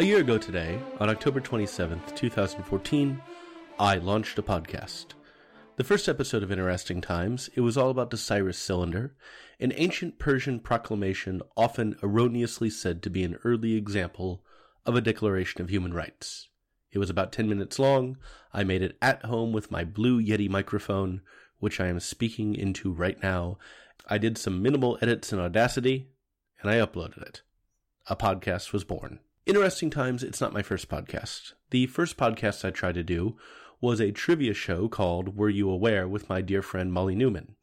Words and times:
A 0.00 0.02
year 0.02 0.20
ago 0.20 0.38
today, 0.38 0.80
on 0.98 1.10
October 1.10 1.42
27th, 1.42 2.16
2014, 2.16 3.20
I 3.78 3.96
launched 3.96 4.38
a 4.38 4.42
podcast. 4.42 5.08
The 5.76 5.84
first 5.84 6.08
episode 6.08 6.42
of 6.42 6.50
Interesting 6.50 7.02
Times, 7.02 7.50
it 7.54 7.60
was 7.60 7.76
all 7.76 7.90
about 7.90 8.08
the 8.08 8.16
Cyrus 8.16 8.56
Cylinder, 8.56 9.14
an 9.60 9.74
ancient 9.76 10.18
Persian 10.18 10.58
proclamation 10.58 11.42
often 11.54 11.96
erroneously 12.02 12.70
said 12.70 13.02
to 13.02 13.10
be 13.10 13.24
an 13.24 13.36
early 13.44 13.74
example 13.74 14.42
of 14.86 14.96
a 14.96 15.02
Declaration 15.02 15.60
of 15.60 15.68
Human 15.68 15.92
Rights. 15.92 16.48
It 16.90 16.98
was 16.98 17.10
about 17.10 17.30
10 17.30 17.46
minutes 17.46 17.78
long. 17.78 18.16
I 18.54 18.64
made 18.64 18.80
it 18.80 18.96
at 19.02 19.26
home 19.26 19.52
with 19.52 19.70
my 19.70 19.84
Blue 19.84 20.18
Yeti 20.18 20.48
microphone, 20.48 21.20
which 21.58 21.78
I 21.78 21.88
am 21.88 22.00
speaking 22.00 22.54
into 22.54 22.90
right 22.90 23.22
now. 23.22 23.58
I 24.08 24.16
did 24.16 24.38
some 24.38 24.62
minimal 24.62 24.96
edits 25.02 25.30
in 25.30 25.38
Audacity, 25.38 26.08
and 26.62 26.70
I 26.70 26.76
uploaded 26.76 27.20
it. 27.20 27.42
A 28.06 28.16
podcast 28.16 28.72
was 28.72 28.82
born. 28.82 29.20
Interesting 29.46 29.88
times, 29.88 30.22
it's 30.22 30.40
not 30.40 30.52
my 30.52 30.60
first 30.60 30.90
podcast. 30.90 31.54
The 31.70 31.86
first 31.86 32.18
podcast 32.18 32.62
I 32.62 32.70
tried 32.70 32.94
to 32.96 33.02
do 33.02 33.38
was 33.80 33.98
a 33.98 34.12
trivia 34.12 34.52
show 34.52 34.86
called 34.86 35.34
Were 35.34 35.48
You 35.48 35.70
Aware 35.70 36.06
with 36.06 36.28
my 36.28 36.42
dear 36.42 36.60
friend 36.60 36.92
Molly 36.92 37.14
Newman. 37.14 37.54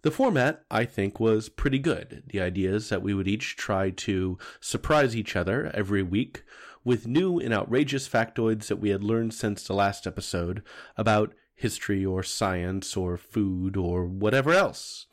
The 0.00 0.10
format, 0.10 0.64
I 0.70 0.86
think, 0.86 1.20
was 1.20 1.50
pretty 1.50 1.78
good. 1.78 2.22
The 2.28 2.40
idea 2.40 2.72
is 2.74 2.88
that 2.88 3.02
we 3.02 3.12
would 3.12 3.28
each 3.28 3.56
try 3.56 3.90
to 3.90 4.38
surprise 4.60 5.14
each 5.14 5.36
other 5.36 5.70
every 5.74 6.02
week 6.02 6.42
with 6.84 7.06
new 7.06 7.38
and 7.38 7.52
outrageous 7.52 8.08
factoids 8.08 8.68
that 8.68 8.80
we 8.80 8.88
had 8.88 9.04
learned 9.04 9.34
since 9.34 9.62
the 9.62 9.74
last 9.74 10.06
episode 10.06 10.62
about 10.96 11.34
history 11.54 12.04
or 12.04 12.22
science 12.22 12.96
or 12.96 13.18
food 13.18 13.76
or 13.76 14.06
whatever 14.06 14.52
else. 14.52 15.06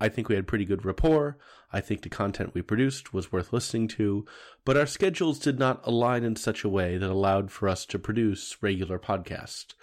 I 0.00 0.08
think 0.08 0.28
we 0.28 0.34
had 0.34 0.46
pretty 0.46 0.64
good 0.64 0.84
rapport. 0.84 1.36
I 1.72 1.80
think 1.80 2.02
the 2.02 2.08
content 2.08 2.54
we 2.54 2.62
produced 2.62 3.12
was 3.12 3.30
worth 3.30 3.52
listening 3.52 3.86
to, 3.88 4.24
but 4.64 4.76
our 4.76 4.86
schedules 4.86 5.38
did 5.38 5.58
not 5.58 5.86
align 5.86 6.24
in 6.24 6.36
such 6.36 6.64
a 6.64 6.68
way 6.68 6.96
that 6.96 7.10
allowed 7.10 7.50
for 7.50 7.68
us 7.68 7.84
to 7.86 7.98
produce 7.98 8.56
regular 8.62 8.98
podcasts. 8.98 9.74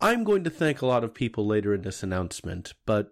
I'm 0.00 0.22
going 0.22 0.44
to 0.44 0.50
thank 0.50 0.80
a 0.80 0.86
lot 0.86 1.02
of 1.02 1.14
people 1.14 1.46
later 1.46 1.74
in 1.74 1.82
this 1.82 2.02
announcement, 2.02 2.74
but 2.86 3.10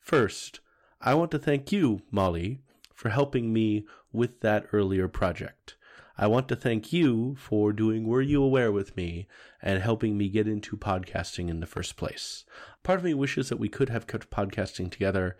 first, 0.00 0.60
I 1.00 1.14
want 1.14 1.30
to 1.30 1.38
thank 1.38 1.72
you, 1.72 2.02
Molly, 2.10 2.58
for 2.92 3.10
helping 3.10 3.52
me 3.52 3.86
with 4.12 4.40
that 4.40 4.66
earlier 4.72 5.08
project. 5.08 5.76
I 6.18 6.26
want 6.26 6.48
to 6.48 6.56
thank 6.56 6.92
you 6.92 7.36
for 7.38 7.72
doing 7.72 8.06
Were 8.06 8.22
You 8.22 8.42
Aware 8.42 8.72
with 8.72 8.96
me 8.96 9.28
and 9.60 9.82
helping 9.82 10.16
me 10.16 10.30
get 10.30 10.48
into 10.48 10.76
podcasting 10.76 11.50
in 11.50 11.60
the 11.60 11.66
first 11.66 11.96
place. 11.96 12.44
Part 12.82 12.98
of 12.98 13.04
me 13.04 13.12
wishes 13.12 13.50
that 13.50 13.58
we 13.58 13.68
could 13.68 13.90
have 13.90 14.06
kept 14.06 14.30
podcasting 14.30 14.90
together, 14.90 15.36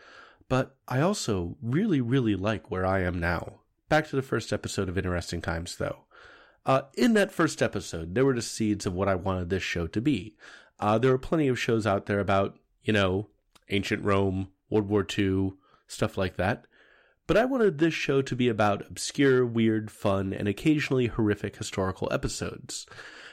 but 0.49 0.77
I 0.87 1.01
also 1.01 1.57
really, 1.61 2.01
really 2.01 2.37
like 2.37 2.71
where 2.71 2.87
I 2.87 3.01
am 3.01 3.19
now. 3.19 3.61
Back 3.89 4.09
to 4.09 4.17
the 4.17 4.23
first 4.23 4.53
episode 4.53 4.89
of 4.89 4.99
Interesting 4.99 5.41
Times, 5.41 5.77
though. 5.77 6.05
Uh, 6.65 6.83
in 6.95 7.15
that 7.15 7.33
first 7.33 7.63
episode, 7.63 8.15
there 8.15 8.25
were 8.25 8.35
the 8.35 8.43
seeds 8.43 8.87
of 8.87 8.93
what 8.93 9.09
I 9.09 9.15
wanted 9.15 9.51
this 9.51 9.63
show 9.63 9.87
to 9.87 10.01
be. 10.01 10.37
Uh, 10.81 10.99
there 10.99 11.13
are 11.13 11.19
plenty 11.19 11.49
of 11.49 11.59
shows 11.59 11.87
out 11.87 12.07
there 12.07 12.21
about, 12.21 12.59
you 12.83 12.93
know, 12.93 13.29
ancient 13.71 14.05
Rome, 14.05 14.49
World 14.69 14.89
War 14.89 15.07
II, 15.17 15.53
stuff 15.87 16.19
like 16.19 16.37
that. 16.37 16.67
But 17.27 17.37
I 17.37 17.45
wanted 17.45 17.79
this 17.79 17.95
show 17.95 18.23
to 18.23 18.37
be 18.37 18.49
about 18.49 18.87
obscure, 18.89 19.45
weird, 19.45 19.91
fun, 19.91 20.33
and 20.33 20.47
occasionally 20.47 21.07
horrific 21.07 21.57
historical 21.57 22.09
episodes. 22.13 22.87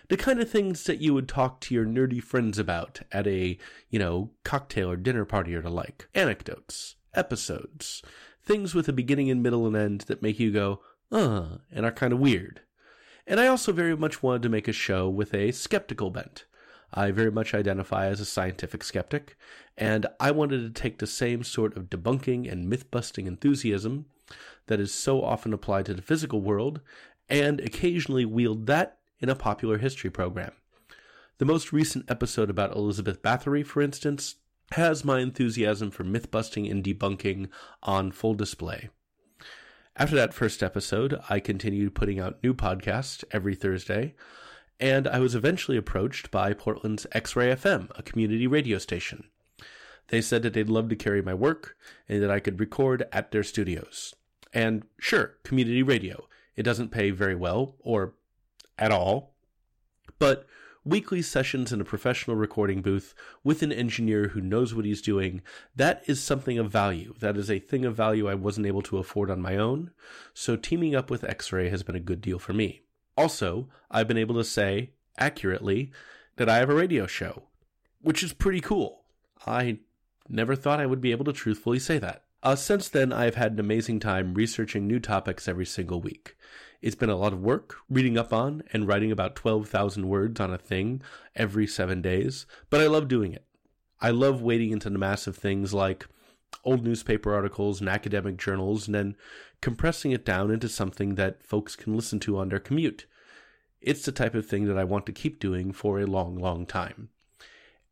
The 0.09 0.17
kind 0.17 0.39
of 0.39 0.50
things 0.50 0.83
that 0.86 1.00
you 1.00 1.14
would 1.14 1.27
talk 1.27 1.59
to 1.61 1.75
your 1.75 1.86
nerdy 1.86 2.22
friends 2.22 2.58
about 2.58 3.02
at 3.11 3.27
a, 3.27 3.58
you 3.89 4.00
know, 4.00 4.31
cocktail 4.44 4.92
or 4.92 4.95
dinner 4.95 5.25
party 5.25 5.55
or 5.55 5.61
the 5.61 5.70
like. 5.70 6.08
Anecdotes, 6.14 6.95
episodes, 7.16 8.02
things 8.44 8.73
with 8.73 8.88
a 8.88 8.94
beginning 8.94 9.30
and 9.30 9.42
middle 9.42 9.66
and 9.66 9.75
end 9.75 10.02
that 10.02 10.22
make 10.22 10.39
you 10.39 10.52
go, 10.52 10.81
uh, 11.11 11.58
and 11.72 11.86
are 11.86 11.92
kind 11.92 12.14
of 12.14 12.20
weird. 12.20 12.61
And 13.25 13.39
I 13.39 13.48
also 13.48 13.71
very 13.71 13.95
much 13.95 14.21
wanted 14.21 14.42
to 14.43 14.49
make 14.49 14.67
a 14.67 14.73
show 14.73 15.10
with 15.10 15.33
a 15.33 15.52
skeptical 15.52 16.10
bent. 16.10 16.45
I 16.93 17.11
very 17.11 17.32
much 17.32 17.54
identify 17.54 18.08
as 18.08 18.20
a 18.20 18.26
scientific 18.26 18.83
skeptic, 18.83 19.36
and 19.77 20.05
I 20.20 20.32
wanted 20.32 20.61
to 20.61 20.82
take 20.82 20.99
the 20.99 21.08
same 21.08 21.43
sort 21.43 21.76
of 21.76 21.89
debunking 21.89 22.52
and 22.52 22.70
myth 22.70 22.92
busting 22.92 23.26
enthusiasm 23.26 24.05
that 24.67 24.80
is 24.80 24.93
so 24.93 25.23
often 25.23 25.54
applied 25.54 25.86
to 25.88 25.93
the 25.93 26.02
physical 26.02 26.42
world 26.42 26.82
and 27.30 27.59
occasionally 27.61 28.26
wield 28.26 28.67
that 28.67 28.99
in 29.20 29.30
a 29.30 29.36
popular 29.36 29.80
history 29.80 30.09
program. 30.09 30.52
The 31.39 31.45
most 31.45 31.73
recent 31.73 32.09
episode 32.11 32.49
about 32.49 32.76
Elizabeth 32.76 33.21
Bathory, 33.23 33.65
for 33.65 33.82
instance, 33.82 34.36
has 34.72 35.06
my 35.06 35.20
enthusiasm 35.20 35.92
for 35.92 36.04
myth 36.04 36.32
busting 36.32 36.68
and 36.68 36.84
debunking 36.84 37.50
on 37.84 38.12
full 38.12 38.34
display. 38.34 38.90
After 39.96 40.16
that 40.16 40.34
first 40.34 40.64
episode, 40.64 41.20
I 41.30 41.40
continued 41.40 41.94
putting 41.94 42.20
out 42.20 42.42
new 42.42 42.56
podcasts 42.56 43.24
every 43.32 43.54
Thursday, 43.54 44.16
and 44.80 45.08
I 45.08 45.20
was 45.20 45.36
eventually 45.36 45.78
approached 45.78 46.32
by 46.32 46.54
Portland's 46.54 47.06
X 47.12 47.36
Ray 47.36 47.54
FM, 47.54 47.92
a 47.98 48.02
community 48.02 48.48
radio 48.48 48.80
station. 48.80 49.26
They 50.08 50.22
said 50.22 50.42
that 50.44 50.54
they'd 50.54 50.70
love 50.70 50.90
to 50.90 50.95
carry 50.95 51.22
my 51.22 51.34
work 51.34 51.78
and 52.10 52.22
that 52.24 52.32
I 52.32 52.40
could 52.40 52.60
record 52.60 53.08
at 53.12 53.32
their 53.32 53.44
studios. 53.44 54.16
And 54.52 54.84
sure, 55.00 55.36
community 55.44 55.84
radio. 55.84 56.28
It 56.56 56.64
doesn't 56.64 56.92
pay 56.92 57.12
very 57.12 57.36
well, 57.36 57.76
or 57.80 58.14
at 58.78 58.92
all, 58.92 59.36
but 60.20 60.45
weekly 60.86 61.21
sessions 61.21 61.71
in 61.71 61.80
a 61.80 61.86
professional 61.86 62.36
recording 62.36 62.82
booth 62.82 63.14
with 63.44 63.64
an 63.64 63.71
engineer 63.71 64.30
who 64.30 64.42
knows 64.42 64.73
what 64.73 64.86
he's 64.86 65.02
doing, 65.02 65.42
that 65.76 66.04
is 66.08 66.21
something 66.21 66.58
of 66.58 66.71
value. 66.71 67.14
That 67.20 67.38
is 67.38 67.49
a 67.49 67.60
thing 67.60 67.86
of 67.86 67.95
value 67.95 68.27
I 68.27 68.36
wasn't 68.36 68.67
able 68.67 68.82
to 68.83 68.98
afford 68.98 69.30
on 69.30 69.42
my 69.42 69.58
own. 69.58 69.92
So 70.33 70.55
teaming 70.55 70.95
up 70.95 71.10
with 71.10 71.23
X-Ray 71.23 71.70
has 71.70 71.83
been 71.83 71.95
a 71.95 72.02
good 72.02 72.21
deal 72.21 72.39
for 72.39 72.54
me. 72.54 72.82
Also, 73.16 73.70
I've 73.89 74.08
been 74.08 74.17
able 74.17 74.36
to 74.36 74.44
say 74.44 74.92
accurately 75.17 75.92
that 76.36 76.49
I 76.49 76.58
have 76.58 76.70
a 76.70 76.76
radio 76.76 77.08
show, 77.08 77.44
which 78.02 78.23
is 78.23 78.33
pretty 78.33 78.60
cool. 78.60 79.04
I 79.45 79.80
never 80.27 80.55
thought 80.55 80.80
I 80.80 80.86
would 80.86 81.02
be 81.02 81.11
able 81.11 81.26
to 81.26 81.33
truthfully 81.33 81.80
say 81.80 81.98
that. 82.00 82.23
Uh, 82.43 82.58
since 82.58 82.89
then, 82.89 83.14
I've 83.14 83.36
had 83.36 83.54
an 83.54 83.59
amazing 83.61 84.02
time 84.02 84.33
researching 84.33 84.86
new 84.86 84.99
topics 84.99 85.48
every 85.48 85.65
single 85.65 86.02
week. 86.02 86.36
It's 86.81 86.93
been 86.93 87.09
a 87.09 87.15
lot 87.15 87.31
of 87.31 87.39
work 87.39 87.77
reading 87.89 88.17
up 88.17 88.33
on 88.33 88.64
and 88.73 88.86
writing 88.86 89.14
about 89.14 89.37
12,000 89.37 90.09
words 90.09 90.42
on 90.42 90.53
a 90.53 90.58
thing 90.58 91.02
every 91.37 91.65
seven 91.65 92.02
days, 92.02 92.45
but 92.70 92.82
I 92.82 92.87
love 92.87 93.08
doing 93.08 93.32
it. 93.32 93.45
I 94.02 94.09
love 94.09 94.42
wading 94.42 94.71
into 94.71 94.89
the 94.89 94.99
massive 94.99 95.37
things 95.37 95.73
like 95.73 96.05
old 96.65 96.83
newspaper 96.83 97.33
articles 97.33 97.80
and 97.80 97.87
academic 97.87 98.36
journals 98.36 98.87
and 98.87 98.95
then 98.95 99.15
compressing 99.61 100.11
it 100.11 100.26
down 100.26 100.52
into 100.52 100.67
something 100.67 101.15
that 101.15 101.42
folks 101.42 101.77
can 101.77 101.95
listen 101.95 102.20
to 102.20 102.37
on 102.37 102.49
their 102.49 102.59
commute. 102.59 103.05
It's 103.80 104.03
the 104.03 104.11
type 104.11 104.36
of 104.36 104.45
thing 104.45 104.65
that 104.65 104.77
I 104.77 104.83
want 104.83 105.05
to 105.05 105.14
keep 105.14 105.39
doing 105.39 105.71
for 105.71 106.02
a 106.02 106.05
long, 106.05 106.36
long 106.36 106.65
time. 106.65 107.08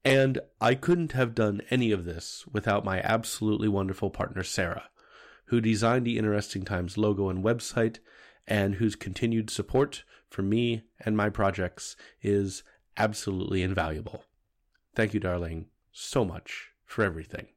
And 0.04 0.40
I 0.60 0.76
couldn't 0.76 1.12
have 1.12 1.36
done 1.36 1.62
any 1.70 1.92
of 1.92 2.06
this 2.06 2.46
without 2.52 2.84
my 2.84 3.02
absolutely 3.02 3.68
wonderful 3.68 4.10
partner, 4.10 4.44
Sarah, 4.44 4.90
who 5.46 5.62
designed 5.62 6.06
the 6.06 6.18
Interesting 6.18 6.66
Times 6.66 6.98
logo 6.98 7.30
and 7.30 7.44
website 7.44 8.00
and 8.48 8.76
whose 8.76 8.96
continued 8.96 9.50
support 9.50 10.04
for 10.30 10.42
me 10.42 10.84
and 11.00 11.16
my 11.16 11.30
projects 11.30 11.96
is 12.22 12.64
absolutely 12.98 13.62
invaluable. 13.62 14.24
Thank 14.96 15.14
you, 15.14 15.20
darling, 15.20 15.68
so 15.92 16.26
much 16.26 16.72
for 16.86 17.04
everything. 17.04 17.48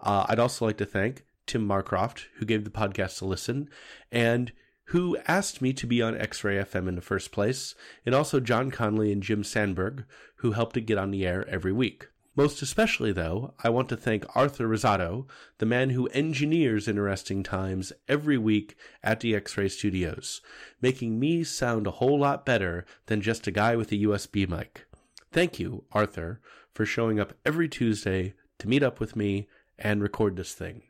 Uh, 0.00 0.26
I'd 0.28 0.38
also 0.38 0.66
like 0.66 0.76
to 0.78 0.86
thank 0.86 1.24
Tim 1.46 1.66
Marcroft, 1.66 2.26
who 2.36 2.44
gave 2.44 2.64
the 2.64 2.70
podcast 2.70 3.22
a 3.22 3.24
listen, 3.24 3.70
and 4.12 4.52
who 4.86 5.16
asked 5.26 5.60
me 5.60 5.72
to 5.72 5.86
be 5.86 6.00
on 6.00 6.16
X 6.16 6.44
Ray 6.44 6.56
FM 6.56 6.88
in 6.88 6.94
the 6.94 7.00
first 7.00 7.32
place, 7.32 7.74
and 8.04 8.14
also 8.14 8.40
John 8.40 8.70
Conley 8.70 9.12
and 9.12 9.22
Jim 9.22 9.42
Sandberg, 9.42 10.04
who 10.36 10.52
helped 10.52 10.76
it 10.76 10.82
get 10.82 10.98
on 10.98 11.10
the 11.10 11.26
air 11.26 11.48
every 11.48 11.72
week. 11.72 12.08
Most 12.36 12.60
especially, 12.60 13.12
though, 13.12 13.54
I 13.64 13.70
want 13.70 13.88
to 13.88 13.96
thank 13.96 14.26
Arthur 14.36 14.68
Rosado, 14.68 15.26
the 15.56 15.64
man 15.64 15.90
who 15.90 16.06
engineers 16.08 16.86
Interesting 16.86 17.42
Times 17.42 17.94
every 18.08 18.36
week 18.36 18.76
at 19.02 19.20
the 19.20 19.34
X 19.34 19.56
Ray 19.56 19.70
Studios, 19.70 20.42
making 20.82 21.18
me 21.18 21.42
sound 21.44 21.86
a 21.86 21.92
whole 21.92 22.18
lot 22.18 22.44
better 22.44 22.84
than 23.06 23.22
just 23.22 23.46
a 23.46 23.50
guy 23.50 23.74
with 23.74 23.90
a 23.90 23.96
USB 23.96 24.46
mic. 24.46 24.86
Thank 25.32 25.58
you, 25.58 25.84
Arthur, 25.92 26.40
for 26.74 26.84
showing 26.84 27.18
up 27.18 27.32
every 27.44 27.70
Tuesday 27.70 28.34
to 28.58 28.68
meet 28.68 28.82
up 28.82 29.00
with 29.00 29.16
me 29.16 29.48
and 29.78 30.02
record 30.02 30.36
this 30.36 30.52
thing. 30.52 30.82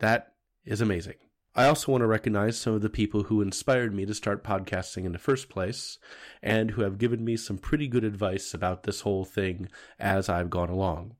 That 0.00 0.34
is 0.64 0.80
amazing. 0.80 1.29
I 1.54 1.66
also 1.66 1.90
want 1.90 2.02
to 2.02 2.06
recognize 2.06 2.58
some 2.58 2.74
of 2.74 2.82
the 2.82 2.88
people 2.88 3.24
who 3.24 3.42
inspired 3.42 3.92
me 3.92 4.06
to 4.06 4.14
start 4.14 4.44
podcasting 4.44 5.04
in 5.04 5.10
the 5.10 5.18
first 5.18 5.48
place 5.48 5.98
and 6.42 6.70
who 6.70 6.82
have 6.82 6.96
given 6.96 7.24
me 7.24 7.36
some 7.36 7.58
pretty 7.58 7.88
good 7.88 8.04
advice 8.04 8.54
about 8.54 8.84
this 8.84 9.00
whole 9.00 9.24
thing 9.24 9.68
as 9.98 10.28
I've 10.28 10.48
gone 10.48 10.70
along. 10.70 11.16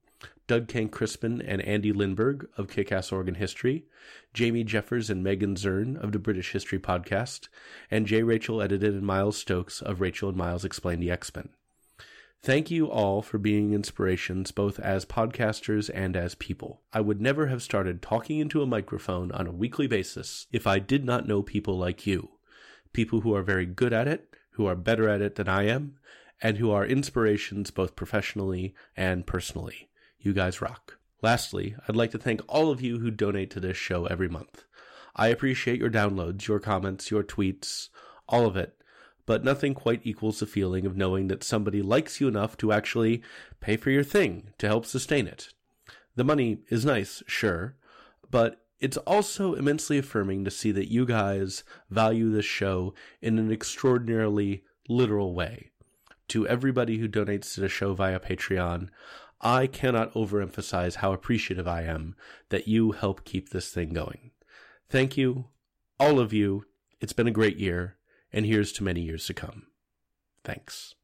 Doug 0.47 0.69
Kenck-Crispin 0.69 1.41
and 1.41 1.61
Andy 1.62 1.93
Lindberg 1.93 2.47
of 2.56 2.69
Kickass 2.69 3.12
Oregon 3.12 3.37
History, 3.37 3.87
Jamie 4.32 4.65
Jeffers 4.65 5.11
and 5.11 5.23
Megan 5.23 5.56
Zurn 5.56 5.97
of 5.97 6.12
the 6.12 6.19
British 6.19 6.53
History 6.53 6.79
Podcast, 6.79 7.49
and 7.91 8.06
J. 8.06 8.23
Rachel 8.23 8.59
Edidin 8.59 8.99
and 8.99 9.03
Miles 9.03 9.37
Stokes 9.37 9.81
of 9.81 10.00
Rachel 10.00 10.29
and 10.29 10.38
Miles 10.38 10.65
X-Plain 10.65 11.00
the 11.00 11.11
X-Men. 11.11 11.50
Thank 12.42 12.70
you 12.70 12.90
all 12.90 13.20
for 13.20 13.37
being 13.37 13.75
inspirations 13.75 14.50
both 14.50 14.81
as 14.81 15.04
podcasters 15.04 15.90
and 15.92 16.16
as 16.16 16.34
people. 16.34 16.81
I 16.90 17.02
would 17.02 17.20
never 17.20 17.48
have 17.48 17.62
started 17.62 18.00
talking 18.00 18.38
into 18.38 18.62
a 18.62 18.66
microphone 18.66 19.31
on 19.32 19.46
a 19.46 19.52
weekly 19.52 19.87
basis 19.87 20.46
if 20.50 20.66
I 20.66 20.78
did 20.78 21.04
not 21.04 21.28
know 21.28 21.42
people 21.42 21.76
like 21.76 22.06
you. 22.06 22.31
People 22.94 23.20
who 23.20 23.34
are 23.34 23.42
very 23.42 23.66
good 23.66 23.92
at 23.92 24.08
it, 24.08 24.34
who 24.52 24.64
are 24.64 24.75
better 24.75 25.06
at 25.06 25.20
it 25.20 25.34
than 25.34 25.50
I 25.50 25.64
am 25.66 25.98
and 26.40 26.56
who 26.56 26.70
are 26.70 26.87
inspirations 26.87 27.70
both 27.70 27.94
professionally 27.94 28.75
and 28.96 29.26
personally. 29.26 29.90
You 30.19 30.32
guys 30.32 30.62
rock. 30.62 30.96
Lastly, 31.20 31.76
I'd 31.86 31.96
like 31.96 32.12
to 32.12 32.19
thank 32.19 32.40
all 32.48 32.70
of 32.70 32.81
you 32.81 33.00
who 33.00 33.10
donate 33.10 33.50
to 33.50 33.60
this 33.60 33.76
show 33.76 34.06
every 34.06 34.31
month. 34.31 34.64
I 35.14 35.28
appreciate 35.28 35.78
your 35.78 35.90
downloads, 35.90 36.46
your 36.46 36.58
comments, 36.58 37.10
your 37.10 37.22
tweets, 37.22 37.90
all 38.26 38.46
of 38.46 38.56
it, 38.56 38.80
but 39.31 39.44
nothing 39.44 39.75
quite 39.75 40.00
equals 40.03 40.41
the 40.41 40.44
feeling 40.44 40.85
of 40.85 40.97
knowing 40.97 41.29
that 41.29 41.44
somebody 41.44 41.81
likes 41.81 42.21
you 42.21 42.27
enough 42.27 42.56
to 42.56 42.73
actually 42.73 43.23
pay 43.61 43.77
for 43.77 43.91
your 43.91 44.03
thing 44.03 44.53
to 44.59 44.67
help 44.67 44.85
sustain 44.85 45.29
it. 45.29 45.50
The 46.17 46.25
money 46.25 46.62
is 46.69 46.85
nice, 46.85 47.23
sure, 47.29 47.77
but 48.29 48.61
it's 48.81 48.97
also 48.97 49.55
immensely 49.55 49.99
affirming 49.99 50.44
to 50.44 50.50
see 50.50 50.73
that 50.73 50.91
you 50.91 51.06
guys 51.06 51.62
value 51.88 52.32
this 52.32 52.44
show 52.44 52.93
in 53.23 53.38
an 53.38 53.53
extraordinarily 53.53 54.65
literal 54.88 55.32
way. 55.32 55.71
To 56.31 56.49
everybody 56.49 56.99
who 56.99 57.09
donates 57.09 57.55
to 57.55 57.61
the 57.61 57.69
show 57.69 57.94
via 57.94 58.19
Patreon, 58.19 58.88
I 59.41 59.69
cannot 59.69 60.12
overemphasize 60.15 60.97
how 60.97 61.12
appreciative 61.12 61.69
I 61.69 61.82
am 61.82 62.17
that 62.49 62.67
you 62.67 62.91
help 62.91 63.25
keep 63.25 63.50
this 63.50 63.71
thing 63.71 63.93
going. 63.93 64.32
Thank 64.88 65.17
you, 65.17 65.44
all 66.00 66.19
of 66.19 66.32
you. 66.32 66.65
It's 67.00 67.12
been 67.12 67.29
a 67.29 67.31
great 67.31 67.59
year, 67.59 67.97
and 68.32 68.47
here's 68.47 68.73
to 68.73 68.85
many 68.85 69.00
years 69.00 69.27
to 69.27 69.35
come. 69.35 69.67
Thanks. 70.44 70.94